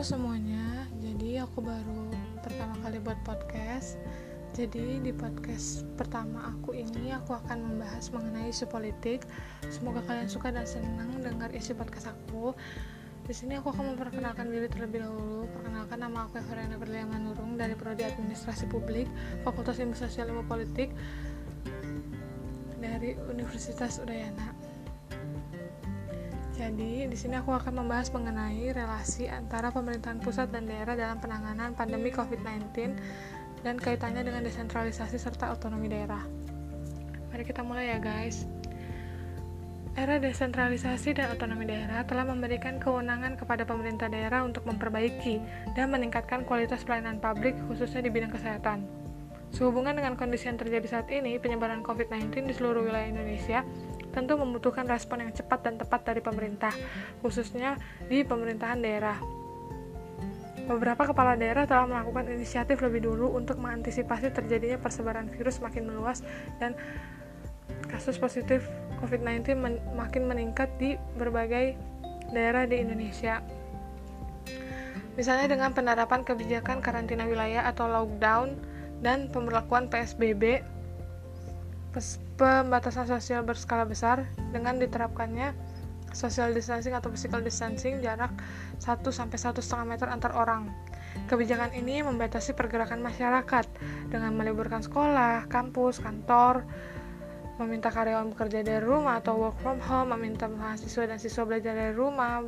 [0.00, 2.08] Halo semuanya, jadi aku baru
[2.40, 4.00] pertama kali buat podcast.
[4.56, 9.28] Jadi di podcast pertama aku ini aku akan membahas mengenai isu politik.
[9.68, 12.56] Semoga kalian suka dan senang dengar isi podcast aku.
[13.28, 15.44] Di sini aku akan memperkenalkan diri terlebih dahulu.
[15.52, 19.04] Perkenalkan nama aku Evariana Berlian Manurung dari Prodi Administrasi Publik,
[19.44, 20.96] Fakultas Ilmu Sosial Ilmu Politik
[22.80, 24.69] dari Universitas Udayana.
[26.60, 31.72] Jadi, di sini aku akan membahas mengenai relasi antara pemerintahan pusat dan daerah dalam penanganan
[31.72, 33.00] pandemi COVID-19
[33.64, 36.20] dan kaitannya dengan desentralisasi serta otonomi daerah.
[37.32, 38.44] Mari kita mulai ya, guys.
[39.96, 45.40] Era desentralisasi dan otonomi daerah telah memberikan kewenangan kepada pemerintah daerah untuk memperbaiki
[45.72, 48.84] dan meningkatkan kualitas pelayanan publik, khususnya di bidang kesehatan.
[49.50, 53.64] Sehubungan dengan kondisi yang terjadi saat ini, penyebaran COVID-19 di seluruh wilayah Indonesia
[54.10, 56.74] tentu membutuhkan respon yang cepat dan tepat dari pemerintah,
[57.22, 59.18] khususnya di pemerintahan daerah.
[60.70, 66.22] Beberapa kepala daerah telah melakukan inisiatif lebih dulu untuk mengantisipasi terjadinya persebaran virus makin meluas
[66.62, 66.78] dan
[67.90, 68.62] kasus positif
[69.02, 71.74] COVID-19 men makin meningkat di berbagai
[72.30, 73.42] daerah di Indonesia.
[75.18, 78.54] Misalnya dengan penerapan kebijakan karantina wilayah atau lockdown
[79.02, 80.62] dan pemberlakuan PSBB
[82.40, 85.52] pembatasan sosial berskala besar dengan diterapkannya
[86.16, 88.32] social distancing atau physical distancing jarak
[88.80, 90.72] 1 sampai 1,5 meter antar orang.
[91.28, 93.66] Kebijakan ini membatasi pergerakan masyarakat
[94.08, 96.64] dengan meliburkan sekolah, kampus, kantor,
[97.60, 101.92] meminta karyawan bekerja dari rumah atau work from home, meminta mahasiswa dan siswa belajar dari
[101.92, 102.40] rumah,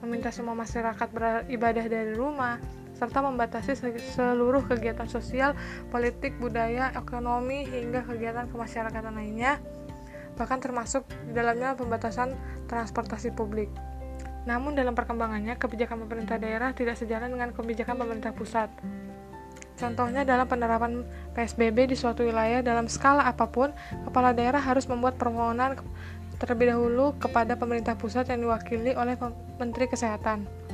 [0.00, 2.56] meminta semua masyarakat beribadah dari rumah,
[2.96, 3.76] serta membatasi
[4.16, 5.52] seluruh kegiatan sosial,
[5.92, 9.60] politik, budaya, ekonomi, hingga kegiatan kemasyarakatan lainnya,
[10.40, 12.32] bahkan termasuk di dalamnya pembatasan
[12.68, 13.68] transportasi publik.
[14.48, 18.70] Namun dalam perkembangannya, kebijakan pemerintah daerah tidak sejalan dengan kebijakan pemerintah pusat.
[19.76, 21.04] Contohnya dalam penerapan
[21.36, 23.76] PSBB di suatu wilayah dalam skala apa pun,
[24.08, 25.76] kepala daerah harus membuat permohonan
[26.40, 29.20] terlebih dahulu kepada pemerintah pusat yang diwakili oleh
[29.60, 30.65] Menteri Kesehatan.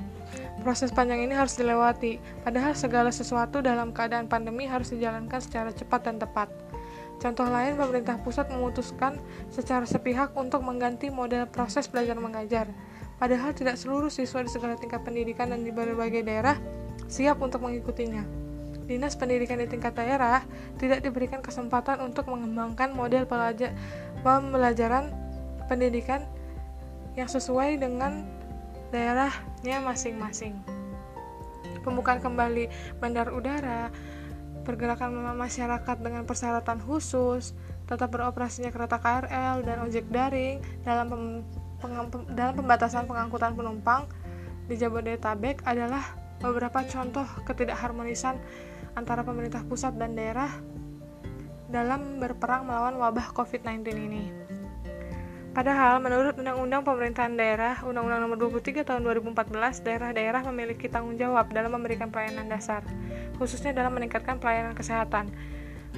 [0.62, 6.06] Proses panjang ini harus dilewati, padahal segala sesuatu dalam keadaan pandemi harus dijalankan secara cepat
[6.06, 6.54] dan tepat.
[7.18, 9.18] Contoh lain, pemerintah pusat memutuskan
[9.50, 12.70] secara sepihak untuk mengganti model proses belajar mengajar.
[13.18, 16.54] Padahal tidak seluruh siswa di segala tingkat pendidikan dan di berbagai daerah
[17.10, 18.22] siap untuk mengikutinya.
[18.86, 20.42] Dinas Pendidikan di tingkat daerah
[20.78, 23.26] tidak diberikan kesempatan untuk mengembangkan model
[24.22, 25.10] pembelajaran
[25.70, 26.26] pendidikan
[27.14, 28.41] yang sesuai dengan
[28.92, 30.60] daerahnya masing-masing.
[31.82, 32.69] Pembukaan kembali
[33.03, 33.91] bandar udara,
[34.62, 37.56] pergerakan masyarakat dengan persyaratan khusus,
[37.91, 41.22] tetap beroperasinya kereta KRL dan ojek daring dalam pem,
[41.82, 41.94] peng,
[42.38, 44.06] dalam pembatasan pengangkutan penumpang
[44.70, 48.38] di Jabodetabek adalah beberapa contoh ketidakharmonisan
[48.94, 50.50] antara pemerintah pusat dan daerah
[51.72, 54.25] dalam berperang melawan wabah COVID-19 ini.
[55.52, 61.76] Padahal menurut Undang-Undang Pemerintahan Daerah Undang-Undang Nomor 23 Tahun 2014, daerah-daerah memiliki tanggung jawab dalam
[61.76, 62.80] memberikan pelayanan dasar,
[63.36, 65.28] khususnya dalam meningkatkan pelayanan kesehatan.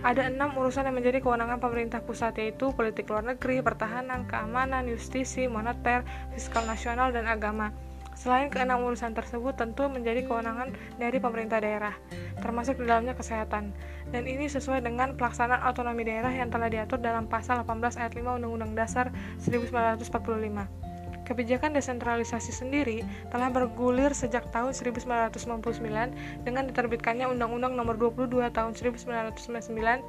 [0.02, 5.46] Ada enam urusan yang menjadi kewenangan pemerintah pusat yaitu politik luar negeri, pertahanan, keamanan, justisi,
[5.46, 6.02] moneter,
[6.34, 7.70] fiskal nasional, dan agama.
[8.14, 11.94] Selain keenam urusan tersebut tentu menjadi kewenangan dari pemerintah daerah,
[12.38, 13.74] termasuk di dalamnya kesehatan.
[14.14, 18.38] Dan ini sesuai dengan pelaksanaan otonomi daerah yang telah diatur dalam pasal 18 ayat 5
[18.38, 19.10] Undang-Undang Dasar
[19.42, 20.94] 1945.
[21.24, 23.00] Kebijakan desentralisasi sendiri
[23.32, 30.04] telah bergulir sejak tahun 1999 dengan diterbitkannya Undang-Undang Nomor 22 Tahun 1999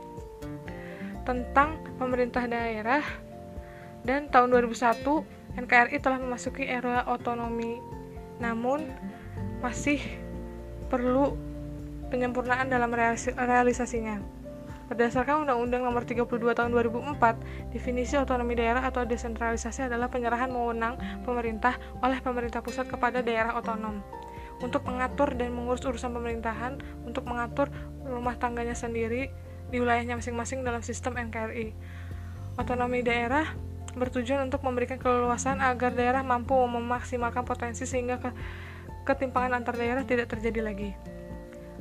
[1.26, 3.02] tentang pemerintah daerah
[4.06, 5.02] dan tahun 2001
[5.56, 7.80] NKRI telah memasuki era otonomi
[8.42, 8.90] namun
[9.64, 10.02] masih
[10.92, 11.36] perlu
[12.14, 12.94] penyempurnaan dalam
[13.36, 14.22] realisasinya.
[14.86, 20.94] Berdasarkan Undang-Undang Nomor 32 Tahun 2004, definisi otonomi daerah atau desentralisasi adalah penyerahan wewenang
[21.26, 21.74] pemerintah
[22.06, 24.06] oleh pemerintah pusat kepada daerah otonom
[24.62, 27.68] untuk mengatur dan mengurus urusan pemerintahan, untuk mengatur
[28.06, 29.34] rumah tangganya sendiri
[29.74, 31.74] di wilayahnya masing-masing dalam sistem NKRI.
[32.62, 33.58] Otonomi daerah
[33.96, 38.30] bertujuan untuk memberikan keleluasan agar daerah mampu memaksimalkan potensi sehingga ke
[39.08, 41.15] ketimpangan antar daerah tidak terjadi lagi.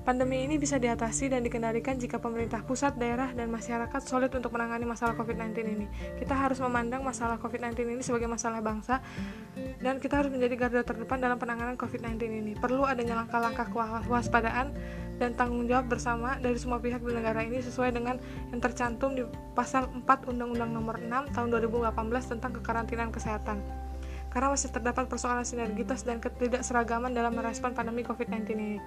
[0.05, 4.85] Pandemi ini bisa diatasi dan dikendalikan jika pemerintah pusat, daerah, dan masyarakat solid untuk menangani
[4.85, 5.89] masalah COVID-19 ini.
[6.21, 9.01] Kita harus memandang masalah COVID-19 ini sebagai masalah bangsa,
[9.81, 12.53] dan kita harus menjadi garda terdepan dalam penanganan COVID-19 ini.
[12.53, 13.73] Perlu adanya langkah-langkah
[14.05, 14.77] kewaspadaan
[15.17, 18.21] dan tanggung jawab bersama dari semua pihak di negara ini sesuai dengan
[18.53, 19.25] yang tercantum di
[19.57, 21.97] pasal 4 Undang-Undang Nomor 6 Tahun 2018
[22.29, 23.85] tentang kekarantinaan kesehatan.
[24.35, 28.83] karena masih terdapat persoalan sinergitas dan ketidakseragaman dalam merespon pandemi COVID-19 ini.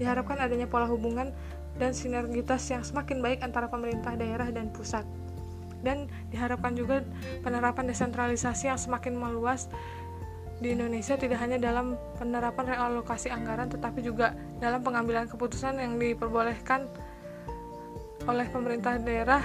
[0.00, 1.32] Diharapkan adanya pola hubungan
[1.80, 5.04] dan sinergitas yang semakin baik antara pemerintah daerah dan pusat.
[5.80, 7.00] Dan diharapkan juga
[7.40, 9.72] penerapan desentralisasi yang semakin meluas
[10.60, 16.84] di Indonesia tidak hanya dalam penerapan realokasi anggaran tetapi juga dalam pengambilan keputusan yang diperbolehkan
[18.28, 19.40] oleh pemerintah daerah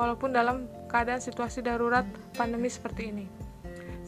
[0.00, 3.26] walaupun dalam keadaan situasi darurat pandemi seperti ini.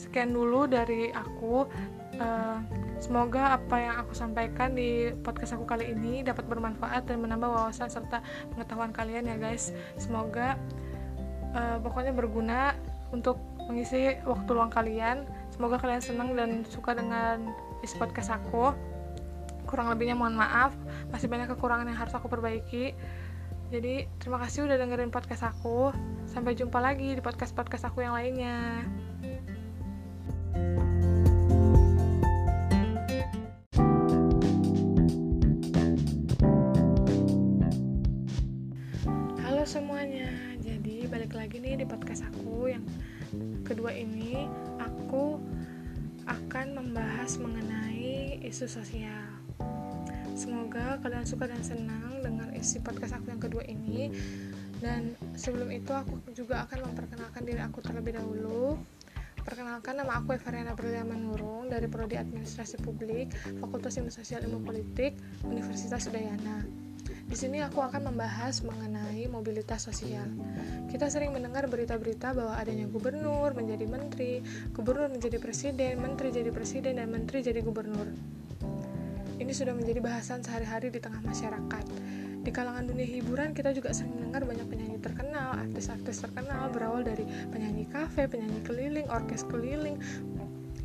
[0.01, 1.69] Sekian dulu dari aku.
[2.17, 7.49] Uh, semoga apa yang aku sampaikan di podcast aku kali ini dapat bermanfaat dan menambah
[7.49, 9.73] wawasan serta pengetahuan kalian ya guys.
[10.01, 10.57] Semoga
[11.53, 12.75] uh, pokoknya berguna
[13.13, 13.39] untuk
[13.69, 15.27] mengisi waktu luang kalian.
[15.53, 18.73] Semoga kalian senang dan suka dengan isi podcast aku.
[19.67, 20.73] Kurang lebihnya mohon maaf.
[21.11, 22.95] Masih banyak kekurangan yang harus aku perbaiki.
[23.67, 25.91] Jadi terima kasih udah dengerin podcast aku.
[26.31, 28.87] Sampai jumpa lagi di podcast-podcast aku yang lainnya
[42.17, 42.85] podcast aku yang
[43.61, 44.49] kedua ini
[44.81, 45.37] aku
[46.25, 49.37] akan membahas mengenai isu sosial.
[50.33, 54.09] Semoga kalian suka dan senang dengan isi podcast aku yang kedua ini.
[54.81, 58.81] Dan sebelum itu aku juga akan memperkenalkan diri aku terlebih dahulu.
[59.45, 65.21] Perkenalkan nama aku Evariana Berlian Manurung dari Prodi Administrasi Publik, Fakultas Ilmu Sosial Ilmu Politik,
[65.45, 66.86] Universitas Udayana.
[67.27, 70.31] Di sini aku akan membahas mengenai mobilitas sosial.
[70.87, 77.03] Kita sering mendengar berita-berita bahwa adanya gubernur menjadi menteri, gubernur menjadi presiden, menteri jadi presiden,
[77.03, 78.15] dan menteri jadi gubernur.
[79.43, 81.85] Ini sudah menjadi bahasan sehari-hari di tengah masyarakat.
[82.47, 87.27] Di kalangan dunia hiburan, kita juga sering mendengar banyak penyanyi terkenal, artis-artis terkenal berawal dari
[87.51, 89.99] penyanyi kafe, penyanyi keliling, orkes keliling,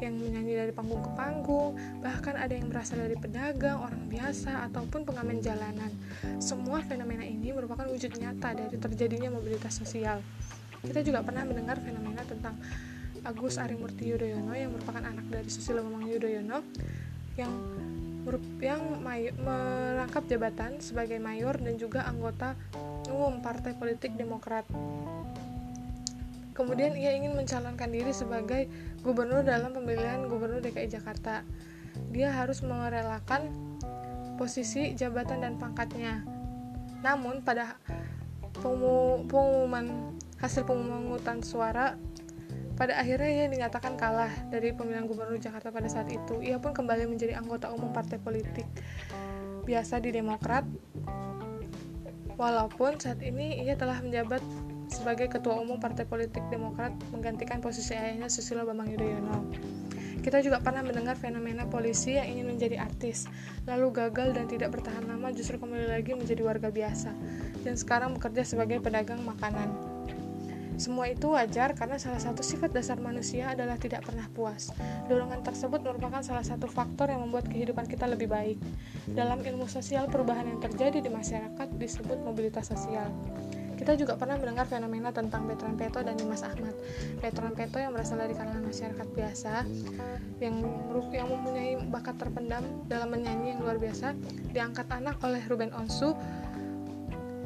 [0.01, 5.05] yang menyanyi dari panggung ke panggung, bahkan ada yang berasal dari pedagang, orang biasa, ataupun
[5.05, 5.93] pengamen jalanan.
[6.41, 10.19] Semua fenomena ini merupakan wujud nyata dari terjadinya mobilitas sosial.
[10.81, 12.57] Kita juga pernah mendengar fenomena tentang
[13.21, 16.59] Agus Arimurti Yudhoyono yang merupakan anak dari Susilo Bambang Yudhoyono
[17.37, 17.53] yang
[18.61, 18.81] yang
[19.41, 22.53] merangkap jabatan sebagai mayor dan juga anggota
[23.09, 24.65] umum Partai Politik Demokrat
[26.51, 28.67] Kemudian ia ingin mencalonkan diri sebagai
[29.01, 31.47] gubernur dalam pemilihan gubernur DKI Jakarta.
[32.11, 33.51] Dia harus merelakan
[34.35, 36.23] posisi jabatan dan pangkatnya.
[37.03, 37.79] Namun pada
[38.61, 41.95] pengumuman hasil pemungutan suara
[42.81, 46.41] pada akhirnya ia dinyatakan kalah dari pemilihan gubernur Jakarta pada saat itu.
[46.41, 48.65] Ia pun kembali menjadi anggota umum partai politik
[49.69, 50.65] biasa di Demokrat.
[52.41, 54.41] Walaupun saat ini ia telah menjabat
[55.01, 59.49] sebagai Ketua Umum Partai Politik Demokrat menggantikan posisi ayahnya Susilo Bambang Yudhoyono.
[60.21, 63.25] Kita juga pernah mendengar fenomena polisi yang ingin menjadi artis,
[63.65, 67.09] lalu gagal dan tidak bertahan lama justru kembali lagi menjadi warga biasa,
[67.65, 69.73] dan sekarang bekerja sebagai pedagang makanan.
[70.77, 74.69] Semua itu wajar karena salah satu sifat dasar manusia adalah tidak pernah puas.
[75.09, 78.57] Dorongan tersebut merupakan salah satu faktor yang membuat kehidupan kita lebih baik.
[79.09, 83.09] Dalam ilmu sosial, perubahan yang terjadi di masyarakat disebut mobilitas sosial.
[83.81, 86.77] Kita juga pernah mendengar fenomena tentang Betran Peto dan Dimas Ahmad.
[87.17, 89.65] Betran Peto yang berasal dari kalangan masyarakat biasa
[90.37, 90.61] yang
[91.09, 94.13] yang mempunyai bakat terpendam dalam menyanyi yang luar biasa,
[94.53, 96.13] diangkat anak oleh Ruben Onsu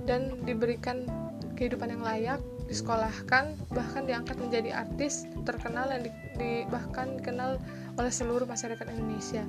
[0.04, 1.08] dan diberikan
[1.56, 7.64] kehidupan yang layak, disekolahkan, bahkan diangkat menjadi artis terkenal yang di, di bahkan dikenal
[7.96, 9.48] oleh seluruh masyarakat Indonesia.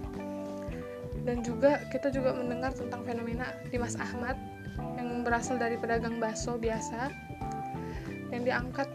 [1.26, 4.38] Dan juga kita juga mendengar tentang fenomena Dimas Ahmad
[5.26, 7.11] berasal dari pedagang bakso biasa
[8.30, 8.87] yang diangkat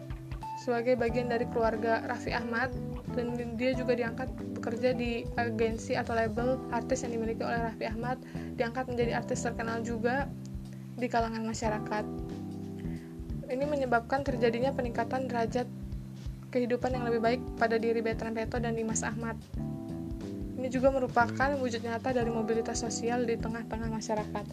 [0.64, 2.72] sebagai bagian dari keluarga Raffi Ahmad
[3.12, 8.24] dan dia juga diangkat bekerja di agensi atau label artis yang dimiliki oleh Raffi Ahmad
[8.56, 10.32] diangkat menjadi artis terkenal juga
[10.96, 12.06] di kalangan masyarakat.
[13.52, 15.68] Ini menyebabkan terjadinya peningkatan derajat
[16.56, 19.36] kehidupan yang lebih baik pada diri Betran Peto dan Dimas Ahmad
[20.62, 24.46] ini juga merupakan wujud nyata dari mobilitas sosial di tengah-tengah masyarakat.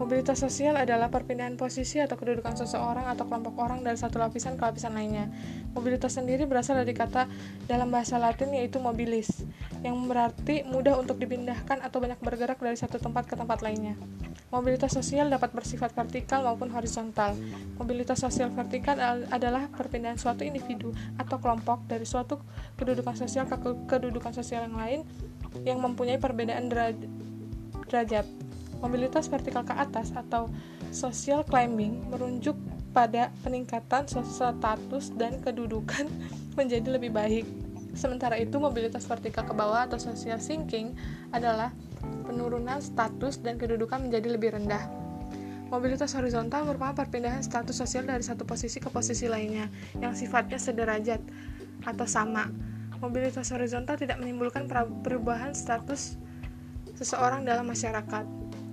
[0.00, 4.64] Mobilitas sosial adalah perpindahan posisi atau kedudukan seseorang atau kelompok orang dari satu lapisan ke
[4.64, 5.28] lapisan lainnya.
[5.76, 7.28] Mobilitas sendiri berasal dari kata
[7.68, 9.44] dalam bahasa Latin yaitu mobilis,
[9.84, 14.00] yang berarti mudah untuk dipindahkan atau banyak bergerak dari satu tempat ke tempat lainnya.
[14.48, 17.36] Mobilitas sosial dapat bersifat vertikal maupun horizontal.
[17.76, 18.96] Mobilitas sosial vertikal
[19.28, 20.90] adalah perpindahan suatu individu
[21.20, 22.40] atau kelompok dari suatu
[22.80, 25.00] kedudukan sosial ke kedudukan sosial yang lain
[25.66, 28.26] yang mempunyai perbedaan derajat.
[28.80, 30.48] Mobilitas vertikal ke atas atau
[30.88, 32.56] social climbing merujuk
[32.90, 36.08] pada peningkatan status dan kedudukan
[36.58, 37.46] menjadi lebih baik.
[37.92, 40.94] Sementara itu, mobilitas vertikal ke bawah atau social sinking
[41.34, 41.74] adalah
[42.24, 44.86] penurunan status dan kedudukan menjadi lebih rendah.
[45.70, 49.70] Mobilitas horizontal merupakan perpindahan status sosial dari satu posisi ke posisi lainnya
[50.02, 51.22] yang sifatnya sederajat
[51.86, 52.50] atau sama.
[53.00, 54.68] Mobilitas horizontal tidak menimbulkan
[55.00, 56.20] perubahan status
[57.00, 58.28] seseorang dalam masyarakat.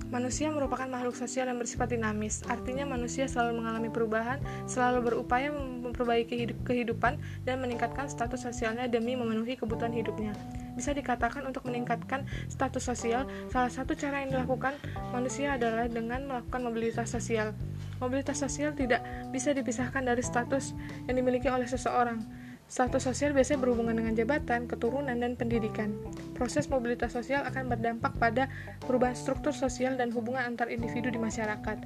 [0.07, 6.55] Manusia merupakan makhluk sosial yang bersifat dinamis, artinya manusia selalu mengalami perubahan, selalu berupaya memperbaiki
[6.63, 10.31] kehidupan dan meningkatkan status sosialnya demi memenuhi kebutuhan hidupnya.
[10.79, 14.79] Bisa dikatakan untuk meningkatkan status sosial, salah satu cara yang dilakukan
[15.11, 17.51] manusia adalah dengan melakukan mobilitas sosial.
[17.99, 19.03] Mobilitas sosial tidak
[19.35, 20.71] bisa dipisahkan dari status
[21.11, 22.46] yang dimiliki oleh seseorang.
[22.67, 25.95] Status sosial biasanya berhubungan dengan jabatan, keturunan, dan pendidikan.
[26.35, 28.51] Proses mobilitas sosial akan berdampak pada
[28.83, 31.77] perubahan struktur sosial dan hubungan antar individu di masyarakat.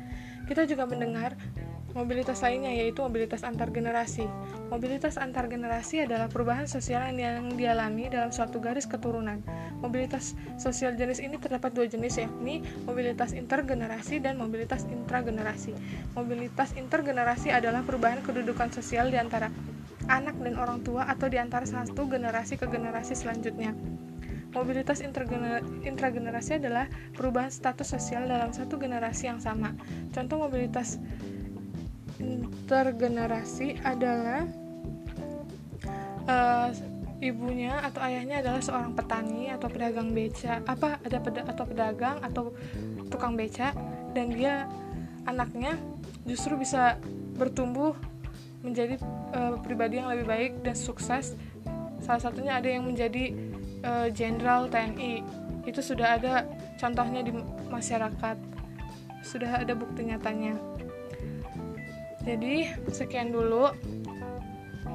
[0.50, 1.38] Kita juga mendengar
[1.94, 4.26] mobilitas lainnya yaitu mobilitas antar generasi.
[4.74, 9.44] Mobilitas antar generasi adalah perubahan sosial yang dialami dalam suatu garis keturunan.
[9.86, 15.78] Mobilitas sosial jenis ini terdapat dua jenis yakni mobilitas intergenerasi dan mobilitas intragenerasi.
[16.18, 19.52] Mobilitas intergenerasi adalah perubahan kedudukan sosial di antara
[20.08, 23.76] anak dan orang tua atau di antara satu generasi ke generasi selanjutnya.
[24.52, 25.00] Mobilitas
[25.86, 29.72] intragenerasi adalah perubahan status sosial dalam satu generasi yang sama.
[30.12, 31.00] Contoh mobilitas
[32.20, 34.44] intergenerasi adalah
[36.28, 36.70] uh,
[37.24, 42.44] ibunya atau ayahnya adalah seorang petani atau pedagang beca, apa ada peda atau pedagang atau
[43.08, 43.72] tukang beca
[44.12, 44.66] dan dia
[45.30, 45.78] anaknya
[46.26, 46.98] justru bisa
[47.38, 47.94] bertumbuh
[48.62, 48.98] menjadi
[49.34, 51.34] uh, pribadi yang lebih baik dan sukses.
[52.02, 53.30] Salah satunya ada yang menjadi
[53.86, 55.22] eh, jenderal uh, TNI
[55.70, 56.50] itu sudah ada
[56.82, 57.30] contohnya di
[57.70, 58.38] masyarakat.
[59.22, 60.58] Sudah ada bukti nyatanya.
[62.26, 63.70] Jadi sekian dulu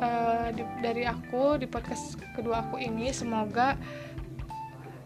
[0.02, 3.14] uh, di, dari aku di podcast kedua aku ini.
[3.14, 3.78] Semoga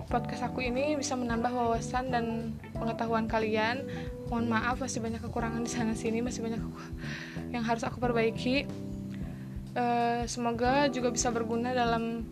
[0.08, 2.24] podcast aku ini bisa menambah wawasan dan
[2.74, 3.86] pengetahuan kalian
[4.30, 6.62] mohon maaf masih banyak kekurangan di sana sini masih banyak
[7.50, 8.64] yang harus aku perbaiki.
[9.74, 12.22] Uh, semoga juga bisa berguna dalam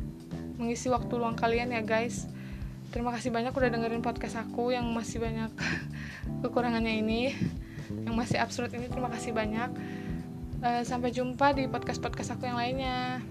[0.58, 2.30] mengisi waktu luang kalian ya guys.
[2.94, 5.50] Terima kasih banyak udah dengerin podcast aku yang masih banyak
[6.46, 7.34] kekurangannya ini
[8.06, 8.86] yang masih absurd ini.
[8.86, 9.70] Terima kasih banyak.
[10.58, 13.22] Uh, sampai jumpa di podcast podcast aku yang lainnya